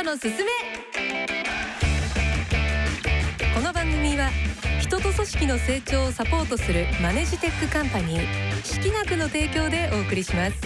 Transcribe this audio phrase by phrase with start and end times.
[0.00, 0.50] トのすすめ。
[3.54, 4.30] この番組は
[4.80, 10.56] 人と組織の成長をサポートするマネジテックカンパニー識学の提供でお送りします。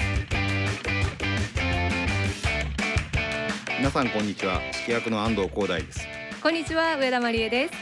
[3.76, 4.60] 皆さんこんにちは。
[4.72, 6.06] 識学の安藤光大です。
[6.40, 7.74] こんにちは上田真理恵です。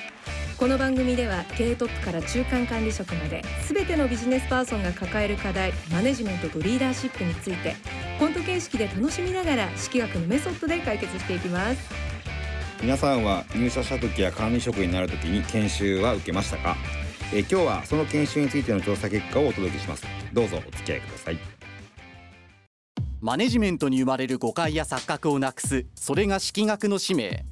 [0.57, 7.75] この番組では経営トップから中間管理職まで全てのビジネスパーソンが抱える課題マネジメントとリーダーシップについて
[8.23, 11.91] コント形式で楽しみながら式学のメソッドで解決していきます。
[12.81, 16.77] 皆さんは入社した時や管理職になる時に研修は受けましたか？
[17.35, 20.07] えー今日はその研修についての調査結果をお届けします。
[20.33, 21.39] どうぞお付き合いください。
[23.21, 27.45] マネジメントに生まれる誤解や錯覚をなくすそれが式学の使命。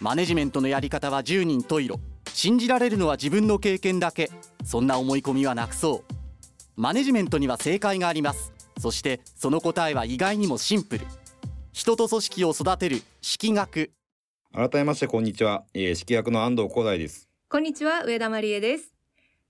[0.00, 2.00] マネジメントのやり方は10人十色。
[2.26, 4.32] 信じられるのは自分の経験だけ。
[4.64, 6.14] そんな思い込みはなくそう。
[6.74, 11.06] マネジメントには正解がありますそしてその答えは意外にもシンプル。
[11.72, 13.92] 人と組織を育てる式学。
[14.52, 17.28] 改めましてこんにちは、えー、式役の安藤光大です。
[17.48, 18.92] こんにちは上田真理恵です。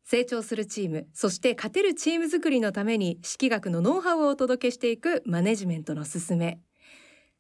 [0.05, 6.59] 成長するチームそして勝てるチーム作りのために式学のノウハウをお届けしていくマネジメントのすすめ。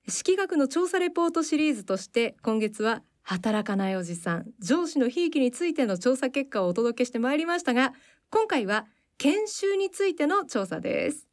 [0.08, 7.92] 式学の調査レポートシリーズとして今月は働かないおじさん上司のひいきについての調査結果をお届けしてまいりましたが
[8.30, 8.86] 今回は
[9.18, 11.27] 研修についての調査です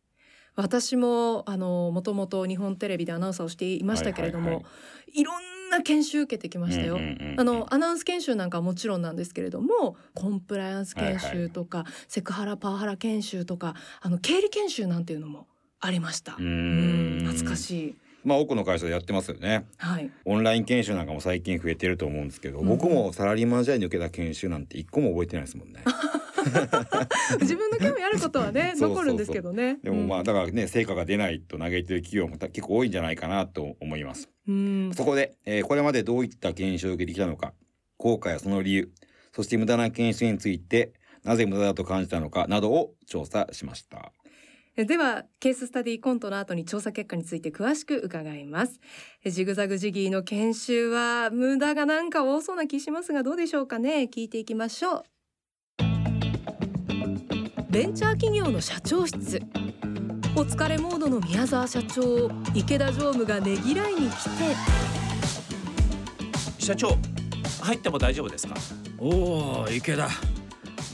[0.56, 4.66] 私もあのもともと日本テレビでアナウンサーをしていましたけれども、はいはい
[5.22, 5.24] い。
[5.24, 7.40] ろんな研修受けてきましたよ、うんうんうんうん。
[7.40, 15.48] あのアナウンス研修なんかはもちろんなんですけれどもコンプライアンス研修とか、セクハラパワハラ研修とかあの経理研修なんていうのも
[15.80, 16.34] ありました。
[16.34, 17.96] うーん懐かしい。
[18.24, 19.68] まあ多くの会社でやってますよね。
[19.78, 20.10] はい。
[20.26, 22.68] オンライン研修なんかも最近増えてると思うんですけど、うん。
[22.68, 25.84] 僕もサラリーマン時代に受けた研修なんて一個も覚えてないですもんね
[27.42, 29.80] 自分の興味あることはね 残るんですけどね。
[29.84, 34.30] でもまあだからね成果が出ないと嘆いてる企業もた結構多いんじゃないかなと思います。
[34.48, 34.92] うん。
[34.94, 37.54] そこで、えーこれまでどういった研修を受けてきたのか、
[37.98, 38.92] 効果やその理由、
[39.36, 44.12] そして無駄な研修について、なぜ無駄だと感じたのかなどを調査しました。
[44.78, 48.80] えではケーススタディコントの後に調査結果について詳しく伺います。
[49.24, 54.10] えジグザグジギーの研修は無駄がなんか多そうな気しますがどうでしょうかね？
[54.14, 55.04] 聞いていきましょう
[57.76, 59.42] ベンチャー企業の社長室。
[60.34, 64.56] お疲れモードの宮沢社長を池田常務がねぎらいに来て。
[66.58, 66.96] 社長
[67.62, 68.56] 入っても大丈夫ですか？
[68.98, 70.08] おお池田。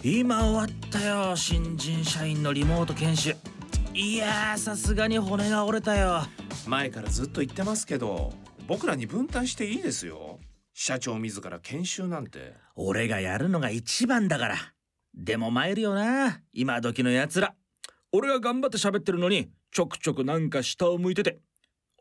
[0.01, 3.35] 今終わったよ新人社員のリモート研修。
[3.93, 6.23] いやーさすがに骨が折れたよ。
[6.65, 8.33] 前からずっと言ってますけど
[8.67, 10.39] 僕らに分担していいですよ。
[10.73, 12.55] 社長自ら研修なんて。
[12.75, 14.55] 俺がやるのが一番だから
[15.13, 17.53] でも参るよな今時のやつら。
[18.11, 21.39] 俺が頑張って喋ってるのにちょくちょくなんか下を向いてて。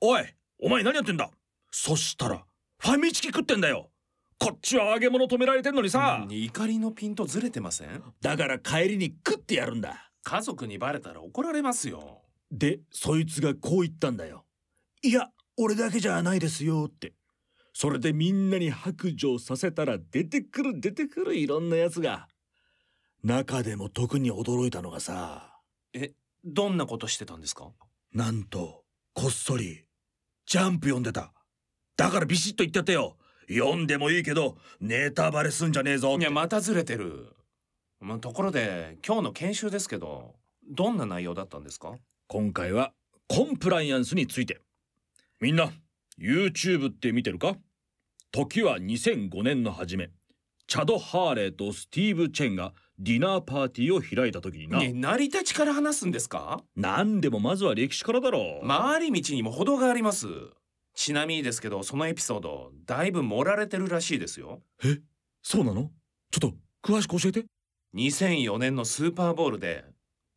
[0.01, 0.25] おい
[0.59, 1.31] お前何やってんだ。
[1.71, 2.45] そしたら
[2.79, 3.91] ファミチキ食ってんだよ。
[4.39, 8.03] こっちは揚げ物止められてんのにさ、うん怒りのピントずれてません？
[8.23, 10.11] だから帰りに食ってやるんだ。
[10.23, 12.23] 家族にバレたら怒られますよ。
[12.51, 14.47] でそいつがこう言ったんだよ。
[15.03, 17.13] いや俺だけじゃないですよって。
[17.73, 22.27] それでみんなに白状させたら出てくる出てくるいろんなやつが
[23.23, 25.61] 中でも特に驚いたのがさ。
[25.93, 26.13] え
[26.45, 27.71] どんなことしてたんですか？
[28.15, 29.85] なんとこっそり
[30.47, 31.33] ジャンプ読んでた。
[31.97, 33.17] だからビシッと言ってやってよ。
[33.49, 37.35] 読んでもいいけどネタバレすんじゃねえぞいやまたずれてる。
[38.01, 40.35] まあところで今日の研修ですけど
[40.71, 41.93] どんな内容だったんですか？
[42.29, 42.93] 今回は
[43.29, 44.61] コンプライアンスについて。
[45.41, 45.71] みんな
[46.19, 47.57] YouTube って見てるか？
[48.33, 50.11] 時は2005年の初め
[50.71, 56.63] チャド・ハーレーとスティーブ・チェンがディナーパーティーを開いた時にな、ね成り立ちから話すんですか？
[56.77, 60.29] 何でもまずは歴史からだろう、回り道にも程があります。
[60.95, 64.61] ちなみにですけどそのエピソードだいぶ盛られてるらしいですよ。
[65.43, 65.91] そうなの？
[66.31, 66.55] ちょっと
[66.85, 67.47] 詳しく教えて。
[67.97, 69.85] 2004年のスーパーボールで。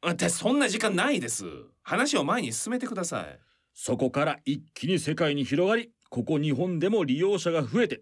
[0.09, 1.45] ってそんな時間ないです。
[1.83, 3.39] 話を前に進めてください。
[3.75, 8.01] そこから一気に世界に広がりここ日本でも利用者が増えて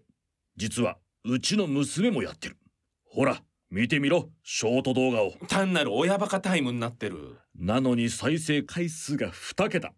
[0.56, 2.56] 実はうちの娘もやってる。
[3.04, 3.40] ほら
[3.70, 5.32] 見てみろショート動画を。
[5.46, 7.38] 単なる親バカタイムになってる。
[7.56, 9.92] なのに再生回数が2桁。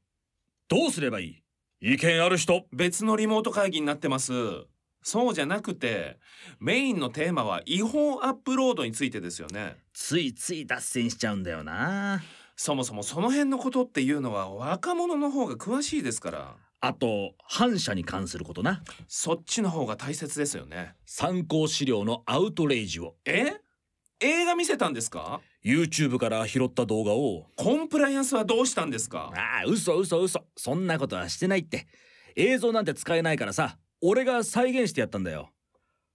[0.68, 1.42] どうすればい
[1.80, 1.94] い？
[1.94, 2.66] 意見ある人。
[2.72, 4.32] 別のリモート会議になってます。
[5.02, 6.18] そうじゃなくて
[6.60, 9.76] メインのテーマは違法アップロードについてですよね。
[9.94, 12.22] ついつい脱線しちゃうんだよな。
[12.56, 16.56] そもそもその辺のことっていうのは若者の方が詳しいですから
[16.86, 18.82] あと反社に関することな。
[19.08, 20.94] そっちの方が大切ですよね。
[21.06, 23.16] 参考資料のアウトレイジを。
[23.24, 23.54] え？
[24.20, 27.46] 映画見せたんですか？YouTube から拾った動画を。
[27.56, 29.32] コンプライアンスはどうしたんですか？
[29.34, 30.44] ああ嘘嘘嘘。
[30.56, 31.86] そんなことはしてないって。
[32.36, 33.78] 映像なんて使えないからさ。
[34.02, 35.50] 俺が再現してやったんだよ。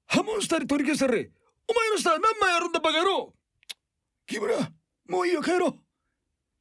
[0.06, 1.32] ハモンしたり取り消したり
[1.68, 3.34] お前の下何枚あるんだバカ野郎。
[4.28, 4.70] 木村
[5.08, 5.76] もういいよ帰ろう。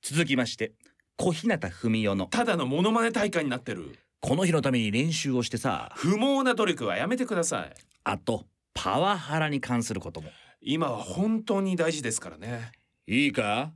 [0.01, 0.73] 続きまして
[1.21, 2.27] 小日向文世の。
[2.27, 3.99] ただのモノマネ大会になってる。
[4.21, 5.91] この日のために練習をしてさ。
[5.97, 7.75] 不毛な努力はやめてください。
[8.05, 10.31] あとパワハラに関することも。
[10.61, 12.71] 今は本当に大事ですからね。
[13.09, 13.73] いいか？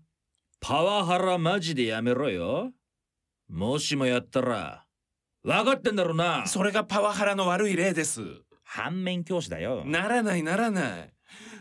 [0.61, 2.71] パワハラマジでやめろよ。
[3.49, 4.85] もしもやったら
[5.43, 6.47] 分かってんだろうな。
[6.47, 8.21] それがパワハラの悪い例です。
[8.63, 9.83] 反面教師だよ。
[9.85, 11.13] ならないならない。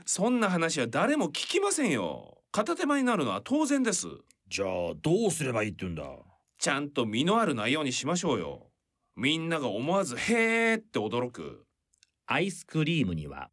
[0.05, 2.37] そんな話は誰も聞きませんよ。
[2.51, 4.05] 片手間になるのは当然です
[4.51, 4.67] じゃあ
[5.01, 6.03] どうすればいいって言うんだ？
[6.59, 8.67] ちゃんと身のある内容にしましょうよ。
[9.15, 11.65] みんなが思わずへーって驚く。
[12.27, 13.49] アイスクリームには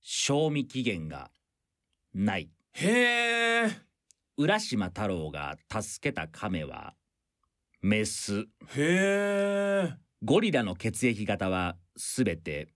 [0.00, 1.30] 賞味期限が
[2.14, 2.48] ない。
[2.72, 3.70] へー。
[4.38, 6.94] 浦島太郎が助けた亀は
[7.82, 8.46] メス。
[8.74, 9.94] へー。
[10.24, 12.68] ゴリラの血液型はすべて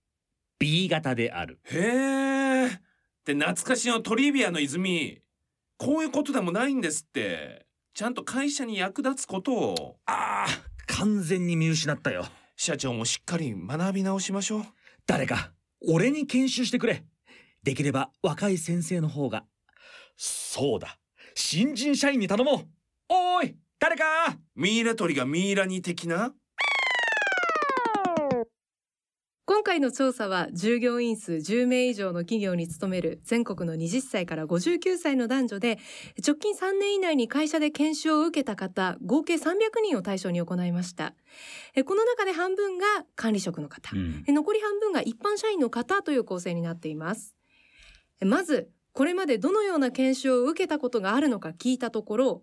[0.58, 1.58] B 型である。
[1.64, 2.68] へー。
[2.68, 2.80] っ
[3.24, 5.22] て懐かしのトリビアの泉
[5.82, 7.64] こういうことでもないんですって。
[7.94, 9.96] ちゃんと会社に役立つことを。
[10.04, 12.26] あー完全に見失ったよ。
[12.54, 14.62] 社長もしっかり学び直しましょう。
[15.06, 15.52] 誰か
[15.88, 17.06] 俺に研修してくれ。
[17.62, 19.44] できれば若い先生の方が。
[20.18, 20.98] そうだ。
[21.34, 22.66] 新人社員に頼もう。
[23.08, 24.04] おーい誰か。
[24.54, 26.34] ミイラ取りがミイラに的な？
[29.70, 35.78] 回の調査は従業員数10名以上の企業に勤める全国の20歳から59歳の男女で
[36.26, 41.14] 直近3年以内に会社で研修を受けた方合計300人を対象に行いました。
[41.76, 42.84] えこの中で半分が
[43.14, 43.94] 管理職の方。
[43.94, 44.24] うん。
[44.26, 47.36] え残り半分が一般社員の方という構成になっています。
[48.20, 52.42] えまずこれまでどのような研修を受けたことがあるのか聞いたところ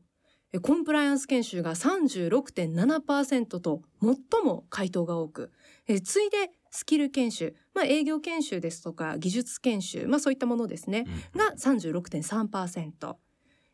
[0.54, 4.16] えコンプライアンス研修が36.7%と最
[4.46, 5.52] も回答が多く。
[5.88, 13.16] え次いでスキル研修、まあ、営業研修ですとか技術研修、まあ、そういったものですね、が36.3%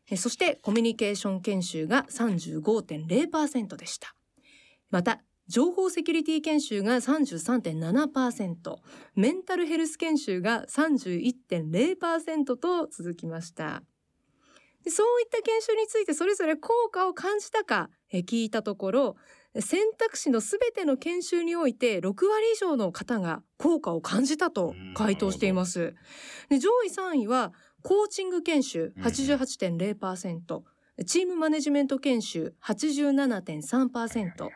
[0.10, 4.16] えそしてコミュニケーション研修が35.0%でした。
[4.90, 8.76] また情報セキュリティ研修が33.7%
[9.16, 13.84] メンタルヘルス研修が31.0%と続きました。
[14.86, 19.16] でそういった研修についてそれぞれ効果を感じたかえ聞いたところ
[19.60, 22.24] 選択肢のすべての研修において6割
[22.54, 25.94] 以上の方が効果を感じたと回答しています。
[26.50, 27.54] で上位3位は
[27.84, 30.62] コーチング研修88.0%、
[31.06, 34.50] チームマネジメント研修87.3%、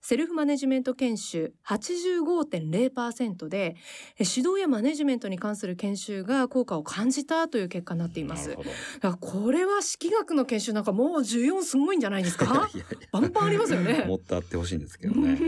[0.00, 3.76] セルフマネジメント研修85.0%で
[4.18, 8.56] え指導やマネジメントに関する研修が効果を感じたという結果になっています。
[9.20, 12.68] これは式学の研修なんかもう需要すごいんじゃないですか？
[13.12, 14.04] バンバンありますよね。
[14.08, 15.38] もっとあってほしいんですけどね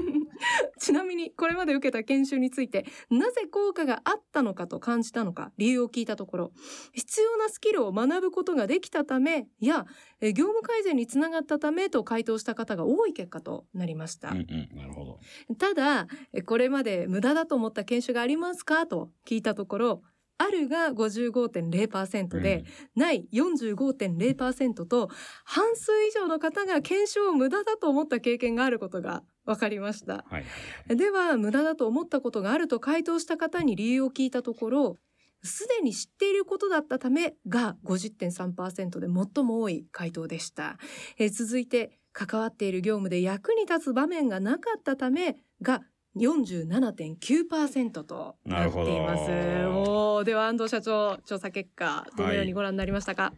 [0.78, 6.52] ちなみにこれまで受けた研修についてなぜ効果があったのかと感じたのか理由を聞いたところ
[6.92, 9.86] 必要なスキルを学ぶことができたためや
[10.20, 14.30] え業務改善につながったためと回答した方が多い結果となりました。
[14.30, 15.20] うんうんなるほど
[15.58, 20.02] ただえこれまで無駄だと思った研修がありますかと聞いたところ
[20.40, 22.64] あるが55.0%で、
[22.96, 25.10] ない45.0%と
[25.44, 30.14] 半数以上の方が研修を無駄だと思った経験があることが分かりました。
[30.14, 34.96] はいはいでは無駄だと思ったことがあると回答した方に理由を聞いたところ
[35.42, 40.78] すでに知っていることだったためが50.3%で最も多い回答でした。
[41.18, 45.82] えー続いて関わっている業務で役に立つ場面がなかったためが
[46.16, 49.22] 47.9%となっています。
[49.22, 53.32] おーでは安藤社長調査結果どのようにご覧になりましたか？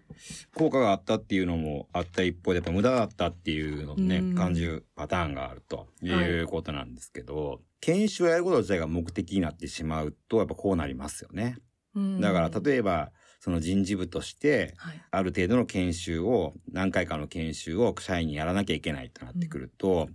[0.54, 4.34] 効果があったっていうのもあった一方でやっぱ無駄だったっていうのをねうん。
[4.34, 6.10] 感じるパターンがあるとい
[6.42, 11.58] うことなんですけど、研修をやること自体が目的になってしまうとやっぱこうなりますよね。
[11.94, 12.20] うん。
[12.20, 15.02] だから例えばその人事部としてはい。
[15.10, 20.08] ある程度の研修を何回かの研修を社員にやらなきゃいけないとなってくると、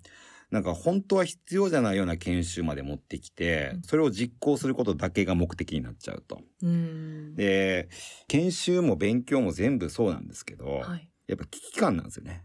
[0.51, 3.81] なんか本当は必要じゃないような研修まで持ってきてうん。
[3.83, 6.41] それを実行することだけが目的になっちゃうと。
[6.61, 7.35] うん。
[7.35, 7.89] で
[8.27, 11.09] 研修も勉強も全部そうなんですけど、はい。
[11.27, 12.43] やっぱ危機感なんですよね。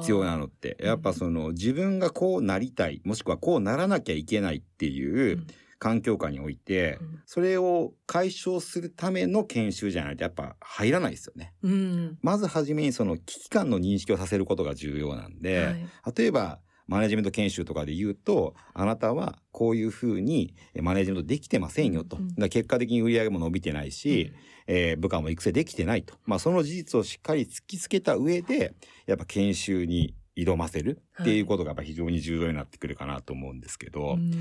[0.00, 0.76] 必要なのって。
[0.80, 5.46] やっぱその自分がこうなりたいもしくはこうならなきゃいけないっていううん。
[5.76, 7.22] 環境下において、うん。
[7.26, 11.52] それを解消するための研修じゃないとやっぱ入らないですよね。
[11.62, 12.18] うん。
[12.22, 15.86] まずはじめにその危機感の認識をさせることが重要なんで、はい。
[16.16, 22.34] 例えばマネジメント研修とかで言うとあなたはこういうふうにえマネジメントできてませんよと、うん。
[22.34, 24.32] だ結果的に売り上げも伸びてないし、
[24.66, 28.74] えー部下も育成できてないと、まあ、その事実をしっかり突きつけた上で
[29.06, 34.32] やっぱ研修に挑ませるっていうことがやっぱ非常に重要になってくるかなと思うんですけど、うん。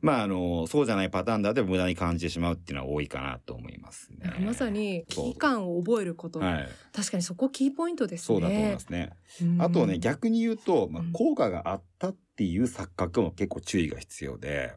[0.00, 4.32] まああのそうじゃないパターンであれば無駄に感じてしまうっていうのは多いかなと思いますね。
[4.44, 8.24] まさに危機感を覚えること、はい、確かにそこキーポイントですね。
[8.26, 9.10] そうだと思いますね。
[9.42, 9.62] うん。
[9.62, 14.74] あとね逆に言うと、まあうん、効果があったっていう錯覚も結構注意が必要で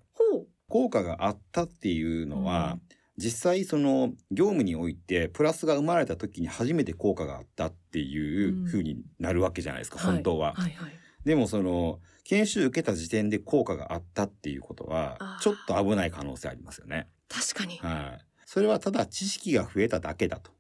[0.68, 2.80] 効果があったっていうのは、
[3.18, 10.54] 実際その業務においてプラスが生まれた時に初めて効果があったっていう風になるわけじゃないですか、本当は。
[10.54, 10.92] はいはい
[11.26, 17.08] でもその研修受けた時点で効果があったっていうことはちょっと危ない可能性ありますよね。
[17.28, 17.78] 確かに。
[17.80, 18.26] はい。
[18.46, 20.52] それはただ知識が増えただけだと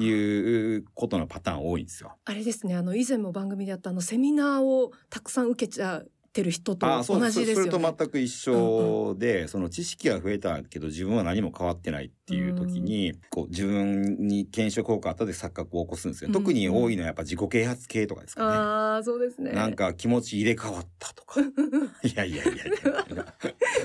[0.00, 2.16] いうことのパターン多いんですよ。
[2.24, 7.70] あれですねあの以前も番組でやったあのセミナーをたくさん受けちゃってる人と同そそれじですよね。
[7.70, 16.28] と全く一緒で、その知識が増えたけど自分は何も変わってないっていう時に、こう自分に検証効果あったで錯覚を起こすんですよ。
[16.28, 18.56] うん特に多いのはやっぱ自己啓発系とかですかね。
[18.56, 19.52] ああそうですね。
[19.52, 21.40] なんか気持ち入れ替わったとか。
[22.02, 23.34] いやいやいやいや。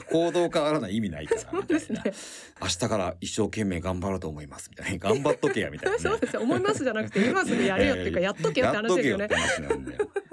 [0.10, 2.04] 行動変わらない意味ないからそうみたいな。
[2.04, 2.14] ね。
[2.62, 4.98] 明日から一生懸命頑張ろうと思いますみたいな。
[4.98, 6.00] 頑張っとけやみたいな、ね。
[6.02, 9.28] そうですよ思いますじゃなくて今すぐやれよっていうかやっとけよって話ですよね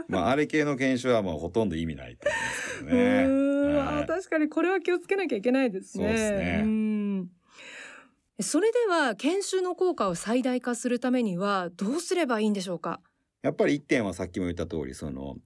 [0.08, 4.04] まああれ系の研修はもうほとんど意味ないと思いますけどうね。
[4.06, 6.04] 確かにこれは気をつけなきゃいけないですね。
[6.04, 7.28] そうですねん
[8.40, 13.00] それでは研修の効果を最大化するためにはどうすればいいんでしょうか？
[13.42, 15.36] やっぱり一点はさっきも言った通りその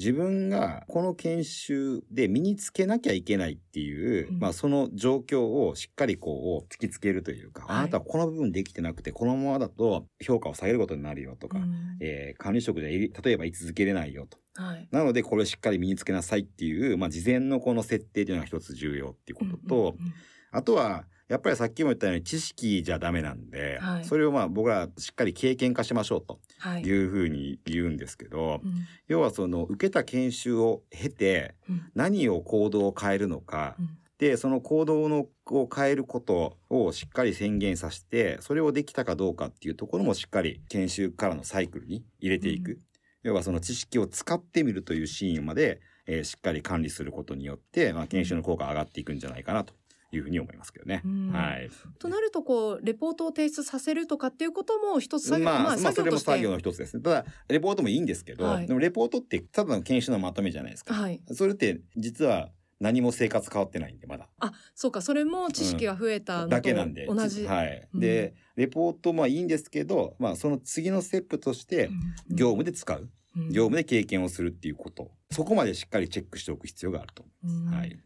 [0.00, 4.38] 自分がこの研修で身につけなきゃいけないっていう、うん。
[4.38, 7.76] まあその状況をしっかりこう突きつけるというか、はい。
[7.80, 11.98] あなたはこの部分できてなくてこのままだと評価を下げることになるよとか、うん。
[12.00, 14.38] えー管理職でい例えば居続けれないよと。
[14.54, 14.88] はい。
[14.90, 20.14] なのでこれをしっかり身につけなさいっていう、まあ事前のこの設定というのが一つ重要っていうことと、うんうんうん
[20.52, 24.04] あとはやっぱりさっきも言ったように知識じゃダメなんで、はい。
[24.04, 26.34] それをまあ僕らしっかり経験化しましょうと。
[26.34, 26.40] は
[26.78, 26.82] い。
[26.82, 28.86] いうふうに言うんですけど、うん。
[29.08, 31.90] 要はその受けた研修を経てうん。
[31.94, 33.98] 何を行動を変えるのか、うん。
[34.18, 42.78] でその行動のを変えることをしっかり宣言させてそれをできたかどうかっていうところもしっかり研修からのサイクルに入れていく、うん。
[43.22, 49.74] 要はその知識を使ってみるというシーンまで、えーしっかり管理することによって、まあ、研修の効果が上がっていくんじゃないかなと
[50.12, 51.02] いうふうに思いますけどね。
[51.04, 51.70] うんはい。
[51.98, 57.02] となるとこうレポートを提出させるとかっていうことも一つ作業、まあ、まあ、作それ業としても作業の一つですね。
[57.02, 60.94] ただ、レポートもいいんですけど、はいでもレポートってただの研修のまとめじゃないですか。
[60.94, 61.20] はい。
[61.32, 62.50] それって実は
[62.80, 64.28] 何も生活変わってないんで、まだ。
[64.40, 67.06] あそうかそれも知識が増えたのとだけなんで。
[67.06, 67.46] 同じ。
[67.46, 67.88] はい。
[67.94, 72.00] うんで、レポートもいいんですけど、まあ、その次のステップとして、うん
[72.30, 73.08] 業務で使う。
[73.36, 75.12] うん業務で経験をするっていうこと。
[75.30, 77.72] そこまでしっかりチェックしておく必要があると思います。
[77.72, 78.00] うんはい。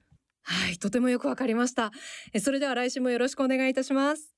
[0.45, 1.91] はい、とてもよくわかりました。
[2.33, 4.35] えそれでは来週もよろしくお願いいたします。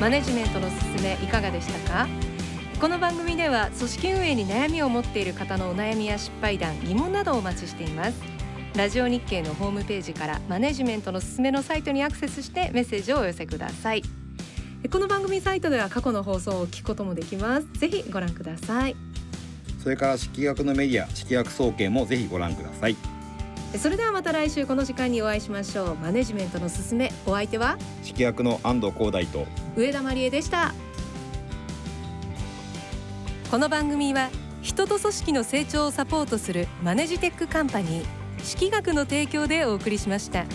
[0.00, 2.06] マネジメントのすすめいかがでしたか？
[2.80, 8.20] この番組では組織運営に悩みを持っている方のお悩みや失敗談疑問などをお待ちしています
[8.76, 14.02] ラジオ日経のホームページからマネジメントのすすめのサイトにアクセスしてメッセージをお寄せください
[14.92, 18.96] この番組サイトでは過去の放送を聞くこともできますぜひご覧ください
[19.82, 23.15] それから式学のメディア、式学総研もぜひご覧ください。
[23.78, 25.96] それではまた来週この時間にお会いしましょう。
[25.96, 27.78] マネジメントのすすめお相手は？
[28.02, 30.74] 式学の安藤光大と、上田真理恵でした。
[33.50, 34.30] この番組は
[34.62, 38.04] 人と組織の成長をサポートするマネジテックカンパニー
[38.42, 40.46] 識学の提供でお送りしました。